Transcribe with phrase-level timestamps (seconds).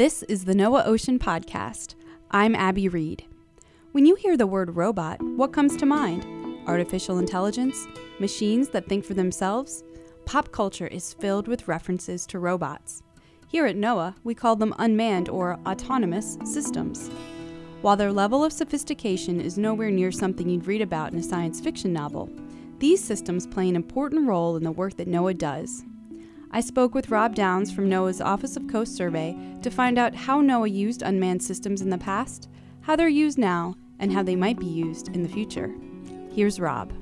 [0.00, 1.94] This is the NOAA Ocean Podcast.
[2.30, 3.26] I'm Abby Reed.
[3.92, 6.24] When you hear the word robot, what comes to mind?
[6.66, 7.86] Artificial intelligence?
[8.18, 9.84] Machines that think for themselves?
[10.24, 13.02] Pop culture is filled with references to robots.
[13.46, 17.10] Here at NOAA, we call them unmanned or autonomous systems.
[17.82, 21.60] While their level of sophistication is nowhere near something you'd read about in a science
[21.60, 22.30] fiction novel,
[22.78, 25.84] these systems play an important role in the work that NOAA does.
[26.52, 30.42] I spoke with Rob Downs from NOAA's Office of Coast Survey to find out how
[30.42, 32.48] NOAA used unmanned systems in the past,
[32.80, 35.72] how they're used now, and how they might be used in the future.
[36.34, 36.92] Here's Rob.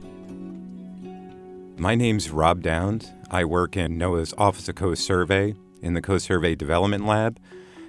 [1.78, 3.10] My name's Rob Downs.
[3.30, 7.40] I work in NOAA's Office of Coast Survey in the Coast Survey Development Lab,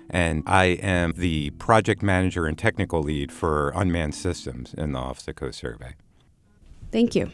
[0.09, 5.28] and I am the project manager and technical lead for unmanned systems in the Office
[5.28, 5.95] of Coast Survey.
[6.89, 7.31] Thank you.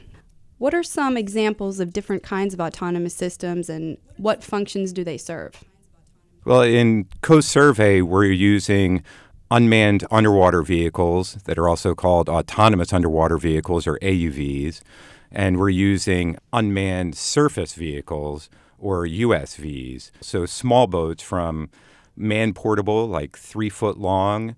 [0.66, 5.16] What are some examples of different kinds of autonomous systems and what functions do they
[5.16, 5.64] serve?
[6.44, 9.04] Well, in Coast Survey, we're using
[9.52, 14.82] unmanned underwater vehicles that are also called autonomous underwater vehicles or AUVs,
[15.32, 18.50] and we're using unmanned surface vehicles
[18.80, 20.10] or USVs.
[20.20, 21.70] So small boats from
[22.18, 24.56] man portable, like three foot long,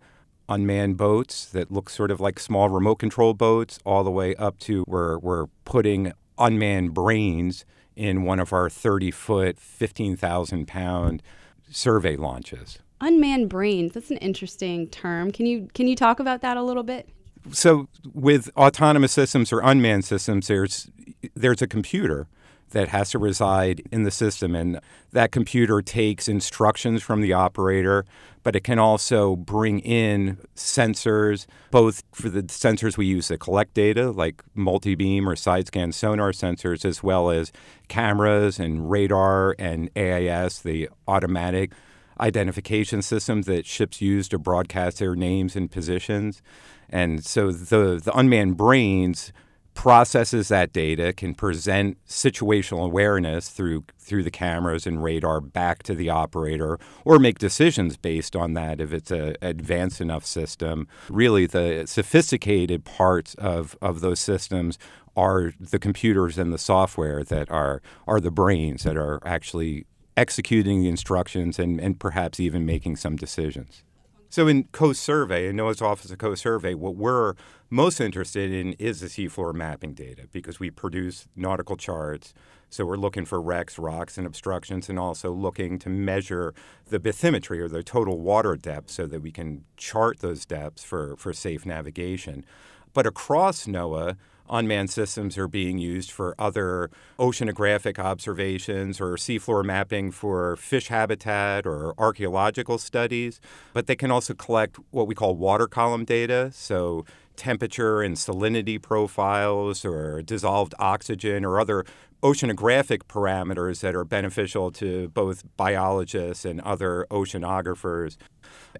[0.49, 4.59] unmanned boats that look sort of like small remote control boats, all the way up
[4.59, 11.23] to where we're putting unmanned brains in one of our 30 foot, 15,000 pound
[11.69, 12.79] survey launches.
[13.01, 15.31] Unmanned brains, that's an interesting term.
[15.31, 17.07] Can you can you talk about that a little bit?
[17.51, 20.89] So with autonomous systems or unmanned systems there's
[21.35, 22.27] there's a computer
[22.71, 24.55] that has to reside in the system.
[24.55, 24.79] And
[25.11, 28.05] that computer takes instructions from the operator,
[28.43, 33.73] but it can also bring in sensors, both for the sensors we use to collect
[33.73, 37.51] data, like multi beam or side scan sonar sensors, as well as
[37.87, 41.71] cameras and radar and AIS, the automatic
[42.19, 46.41] identification system that ships use to broadcast their names and positions.
[46.89, 49.31] And so the, the unmanned brains
[49.77, 55.93] processes that data, can present situational awareness through through the cameras and radar back to
[55.93, 60.87] the operator, or make decisions based on that if it's an advanced enough system.
[61.09, 64.79] Really, the sophisticated parts of, of those systems
[65.15, 69.85] are the computers and the software that are are the brains that are actually
[70.17, 73.83] executing the instructions and, and perhaps even making some decisions.
[74.29, 77.33] So in Coast Survey, in NOAA's Office of Coast Survey, what we're
[77.69, 82.33] most interested in is the seafloor mapping data because we produce nautical charts.
[82.69, 86.53] So we're looking for wrecks, rocks, and obstructions, and also looking to measure
[86.89, 91.15] the bathymetry or the total water depth so that we can chart those depths for,
[91.15, 92.45] for safe navigation.
[92.93, 94.17] But across NOAA,
[94.49, 101.65] unmanned systems are being used for other oceanographic observations or seafloor mapping for fish habitat
[101.65, 103.39] or archaeological studies.
[103.73, 107.05] But they can also collect what we call water column data, so
[107.35, 111.85] temperature and salinity profiles or dissolved oxygen or other
[112.23, 118.17] oceanographic parameters that are beneficial to both biologists and other oceanographers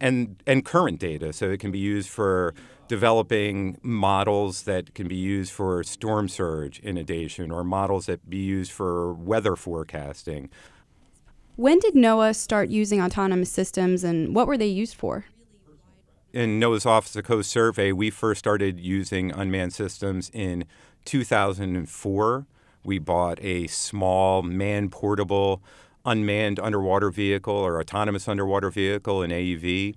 [0.02, 2.56] and and current data so it can be used for
[2.88, 8.72] developing models that can be used for storm surge inundation or models that be used
[8.72, 10.50] for weather forecasting.
[11.56, 15.26] When did NOAA start using autonomous systems and what were they used for?
[16.34, 20.66] In NOAA's Office of Coast Survey, we first started using unmanned systems in
[21.06, 22.46] 2004.
[22.84, 25.64] We bought a small man portable
[26.06, 29.96] unmanned underwater vehicle or autonomous underwater vehicle, an AUV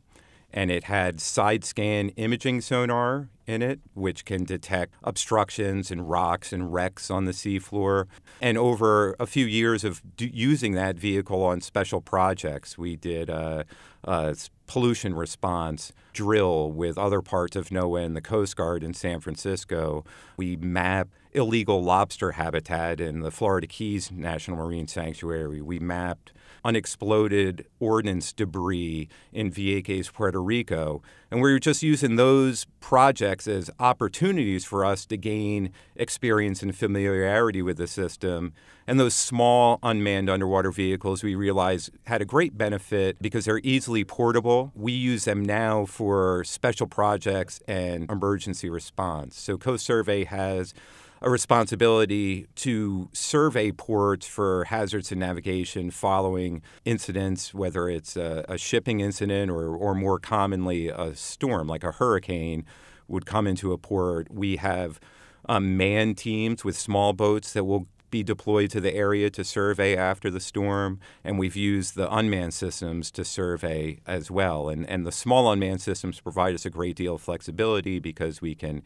[0.52, 6.52] and it had side scan imaging sonar in it, which can detect obstructions and rocks
[6.52, 8.06] and wrecks on the seafloor.
[8.40, 13.28] And over a few years of d- using that vehicle on special projects, we did
[13.28, 13.64] a,
[14.04, 19.20] a pollution response drill with other parts of NOAA and the Coast Guard in San
[19.20, 20.04] Francisco.
[20.36, 25.60] We mapped illegal lobster habitat in the Florida Keys National Marine Sanctuary.
[25.60, 26.32] We mapped
[26.64, 31.02] unexploded ordnance debris in Vieques, Puerto Rico.
[31.30, 36.76] And we were just using those projects as opportunities for us to gain experience and
[36.76, 38.52] familiarity with the system.
[38.86, 44.04] And those small unmanned underwater vehicles we realized had a great benefit because they're easily
[44.04, 44.72] portable.
[44.74, 49.38] We use them now for special projects and emergency response.
[49.38, 50.74] So Coast Survey has
[51.22, 58.56] a responsibility to survey ports for hazards in navigation following incidents, whether it's a, a
[58.56, 62.64] shipping incident or, or more commonly a storm, like a hurricane
[63.06, 64.30] would come into a port.
[64.30, 64.98] We have
[65.46, 69.96] um, manned teams with small boats that will be deployed to the area to survey
[69.96, 74.68] after the storm, and we've used the unmanned systems to survey as well.
[74.68, 78.54] And, and the small unmanned systems provide us a great deal of flexibility because we
[78.54, 78.82] can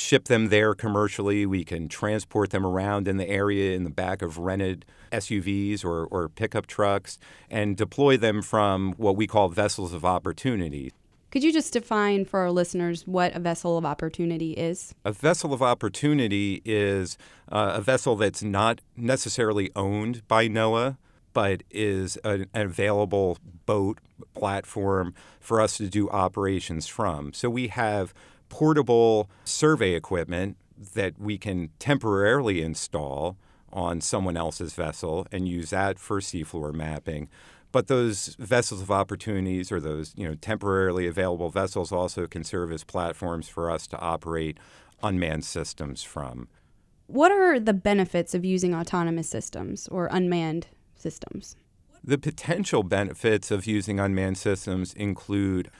[0.00, 1.46] ship them there commercially.
[1.46, 6.06] We can transport them around in the area in the back of rented SUVs or,
[6.06, 7.18] or pickup trucks
[7.50, 10.92] and deploy them from what we call vessels of opportunity.
[11.30, 14.94] Could you just define for our listeners what a vessel of opportunity is?
[15.04, 17.16] A vessel of opportunity is
[17.52, 20.96] uh, a vessel that's not necessarily owned by NOAA,
[21.32, 23.98] but is an available boat
[24.34, 27.32] platform for us to do operations from.
[27.32, 28.12] So we have
[28.48, 30.56] portable survey equipment
[30.94, 33.36] that we can temporarily install
[33.72, 37.28] on someone else's vessel and use that for seafloor mapping.
[37.72, 42.72] But those vessels of opportunities or those you know temporarily available vessels also can serve
[42.72, 44.58] as platforms for us to operate
[45.02, 46.48] unmanned systems from.
[47.06, 50.68] What are the benefits of using autonomous systems or unmanned
[51.00, 51.56] systems?
[52.02, 55.70] The potential benefits of using unmanned systems include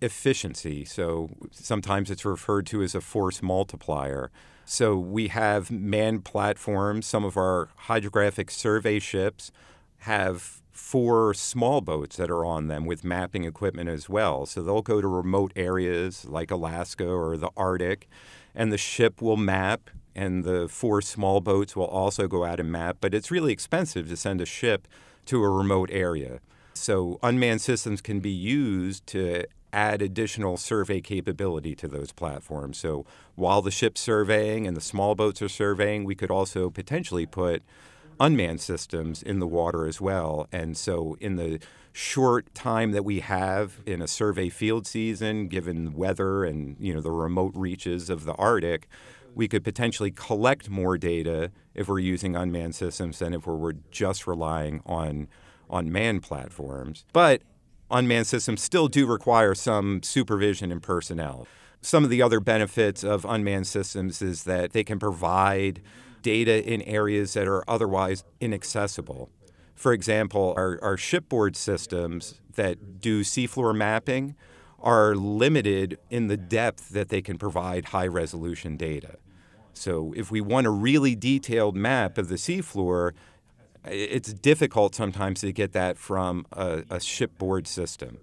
[0.00, 0.84] efficiency.
[0.84, 4.30] So sometimes it's referred to as a force multiplier.
[4.64, 7.06] So we have manned platforms.
[7.06, 9.50] Some of our hydrographic survey ships
[9.98, 14.46] have four small boats that are on them with mapping equipment as well.
[14.46, 18.08] So they'll go to remote areas like Alaska or the Arctic,
[18.54, 22.70] and the ship will map, and the four small boats will also go out and
[22.70, 22.98] map.
[23.00, 24.86] But it's really expensive to send a ship
[25.26, 26.40] to a remote area.
[26.74, 32.78] So unmanned systems can be used to add additional survey capability to those platforms.
[32.78, 33.04] So
[33.34, 37.62] while the ship's surveying and the small boats are surveying, we could also potentially put
[38.18, 40.46] unmanned systems in the water as well.
[40.52, 41.60] And so in the
[41.92, 47.00] short time that we have in a survey field season, given weather and you know
[47.00, 48.88] the remote reaches of the Arctic,
[49.34, 54.26] we could potentially collect more data if we're using unmanned systems than if we're just
[54.26, 55.28] relying on
[55.68, 57.04] on manned platforms.
[57.12, 57.42] But
[57.90, 61.46] unmanned systems still do require some supervision and personnel.
[61.80, 65.80] Some of the other benefits of unmanned systems is that they can provide
[66.22, 69.30] data in areas that are otherwise inaccessible.
[69.74, 74.34] For example, our, our shipboard systems that do seafloor mapping
[74.80, 79.16] are limited in the depth that they can provide high resolution data.
[79.72, 83.12] So, if we want a really detailed map of the seafloor,
[83.84, 88.18] it's difficult sometimes to get that from a, a shipboard system.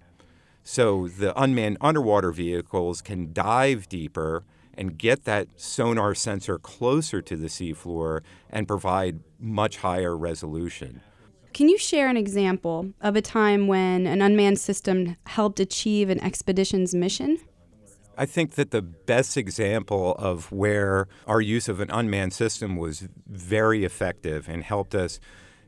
[0.62, 4.44] So the unmanned underwater vehicles can dive deeper
[4.74, 8.20] and get that sonar sensor closer to the seafloor
[8.50, 11.00] and provide much higher resolution.
[11.58, 16.20] Can you share an example of a time when an unmanned system helped achieve an
[16.20, 17.40] expedition's mission?
[18.16, 23.08] I think that the best example of where our use of an unmanned system was
[23.26, 25.18] very effective and helped us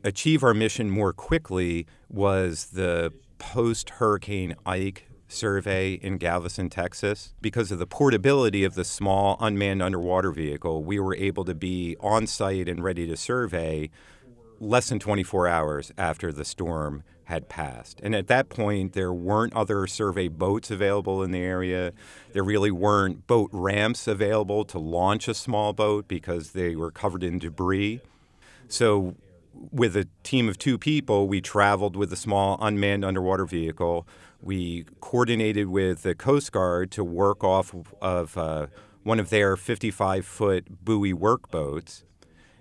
[0.04, 7.34] achieve our mission more quickly was the post Hurricane Ike survey in Galveston, Texas.
[7.40, 11.96] Because of the portability of the small unmanned underwater vehicle, we were able to be
[11.98, 13.90] on site and ready to survey
[14.60, 18.00] less than 24 hours after the storm had passed.
[18.02, 21.92] And at that point, there weren't other survey boats available in the area.
[22.32, 27.22] There really weren't boat ramps available to launch a small boat because they were covered
[27.22, 28.00] in debris.
[28.68, 29.14] So
[29.70, 34.06] with a team of two people, we traveled with a small unmanned underwater vehicle.
[34.42, 38.66] We coordinated with the Coast Guard to work off of uh,
[39.02, 42.02] one of their 55 foot buoy workboats.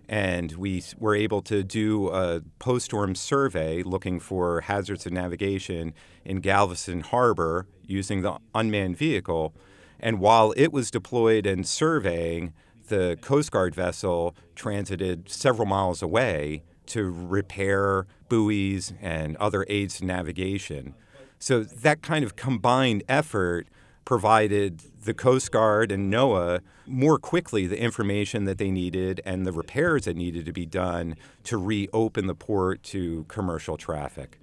[0.09, 5.93] And we were able to do a post storm survey looking for hazards of navigation
[6.25, 9.53] in Galveston Harbor using the unmanned vehicle.
[9.99, 12.53] And while it was deployed and surveying,
[12.87, 20.05] the Coast Guard vessel transited several miles away to repair buoys and other aids to
[20.05, 20.95] navigation.
[21.37, 23.67] So that kind of combined effort
[24.09, 29.51] provided the Coast Guard and NOAA more quickly the information that they needed and the
[29.51, 34.39] repairs that needed to be done to reopen the port to commercial traffic.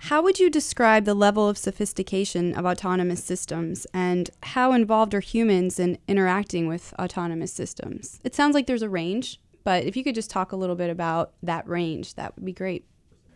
[0.00, 5.20] How would you describe the level of sophistication of autonomous systems and how involved are
[5.20, 8.20] humans in interacting with autonomous systems?
[8.22, 10.90] It sounds like there's a range, but if you could just talk a little bit
[10.90, 12.84] about that range, that would be great.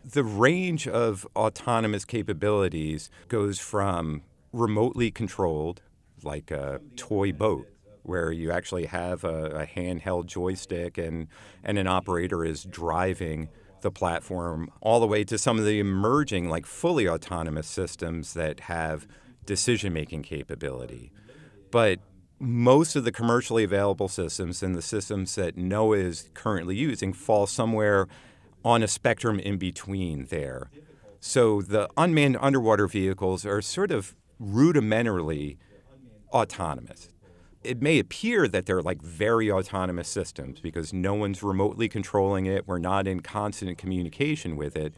[0.04, 5.82] The range of autonomous capabilities goes from remotely controlled,
[6.22, 7.66] like a toy boat,
[8.02, 11.28] where you actually have a, a handheld joystick and,
[11.62, 13.48] and an operator is driving
[13.82, 18.60] the platform, all the way to some of the emerging, like fully autonomous systems that
[18.60, 19.06] have
[19.46, 21.12] decision making capability.
[21.70, 22.00] But
[22.38, 27.46] most of the commercially available systems and the systems that NOAA is currently using fall
[27.46, 28.06] somewhere
[28.64, 30.70] on a spectrum in between there.
[31.20, 35.58] So the unmanned underwater vehicles are sort of rudimentarily
[36.32, 37.08] autonomous.
[37.62, 42.66] It may appear that they're like very autonomous systems because no one's remotely controlling it,
[42.66, 44.94] we're not in constant communication with it,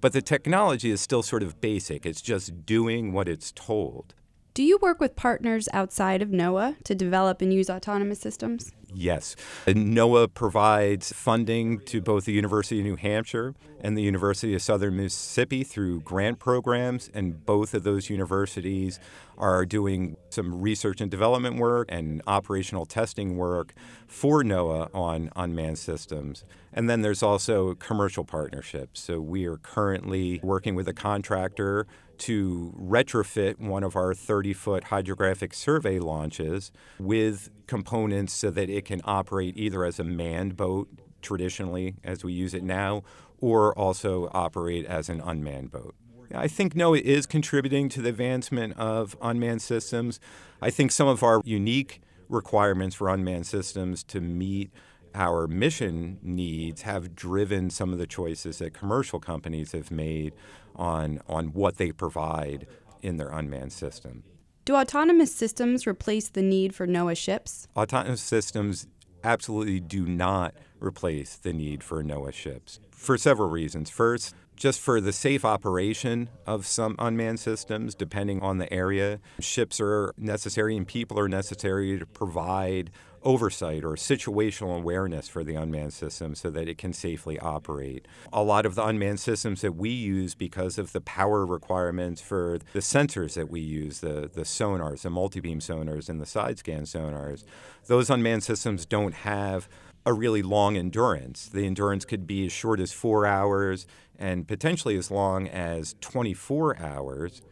[0.00, 2.06] but the technology is still sort of basic.
[2.06, 4.14] It's just doing what it's told.
[4.54, 8.72] Do you work with partners outside of NOAA to develop and use autonomous systems?
[8.94, 9.36] Yes.
[9.66, 14.96] NOAA provides funding to both the University of New Hampshire and the University of Southern
[14.96, 18.98] Mississippi through grant programs, and both of those universities
[19.36, 23.74] are doing some research and development work and operational testing work
[24.06, 26.44] for NOAA on unmanned systems.
[26.72, 29.00] And then there's also commercial partnerships.
[29.00, 31.86] So we are currently working with a contractor
[32.18, 38.84] to retrofit one of our 30 foot hydrographic survey launches with components so that it
[38.84, 40.88] can operate either as a manned boat,
[41.22, 43.02] traditionally as we use it now,
[43.40, 45.94] or also operate as an unmanned boat.
[46.34, 50.20] I think NOAA is contributing to the advancement of unmanned systems.
[50.60, 54.70] I think some of our unique requirements for unmanned systems to meet
[55.14, 60.34] our mission needs have driven some of the choices that commercial companies have made
[60.74, 62.66] on, on what they provide
[63.00, 64.24] in their unmanned system.
[64.66, 67.68] Do autonomous systems replace the need for NOAA ships?
[67.76, 68.88] Autonomous systems
[69.22, 73.90] absolutely do not replace the need for NOAA ships for several reasons.
[73.90, 79.80] First, just for the safe operation of some unmanned systems, depending on the area, ships
[79.80, 82.90] are necessary and people are necessary to provide
[83.22, 88.06] oversight or situational awareness for the unmanned system so that it can safely operate.
[88.32, 92.60] A lot of the unmanned systems that we use because of the power requirements for
[92.72, 96.84] the sensors that we use, the, the sonars, the multi-beam sonars and the side scan
[96.84, 97.44] sonars,
[97.86, 99.68] those unmanned systems don't have
[100.06, 101.46] a really long endurance.
[101.46, 103.86] The endurance could be as short as four hours
[104.16, 107.42] and potentially as long as 24 hours.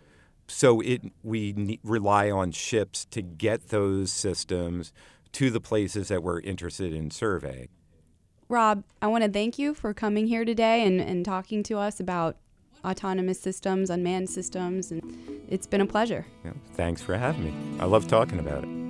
[0.47, 4.93] So it, we ne- rely on ships to get those systems
[5.33, 7.69] to the places that we're interested in surveying.
[8.49, 11.99] Rob, I want to thank you for coming here today and, and talking to us
[11.99, 12.37] about
[12.85, 16.25] autonomous systems, unmanned systems, and it's been a pleasure.
[16.45, 17.81] Yeah, thanks for having me.
[17.81, 18.84] I love talking about it.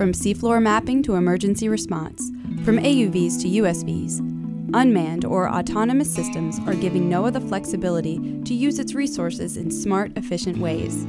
[0.00, 2.30] From seafloor mapping to emergency response,
[2.64, 4.20] from AUVs to USVs,
[4.72, 10.16] unmanned or autonomous systems are giving NOAA the flexibility to use its resources in smart,
[10.16, 11.04] efficient ways.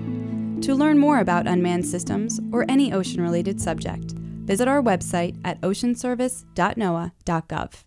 [0.65, 5.62] To learn more about unmanned systems or any ocean related subject, visit our website at
[5.62, 7.83] oceanservice.noaa.gov.